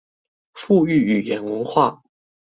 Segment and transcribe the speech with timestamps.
[0.55, 2.01] 復育語言文化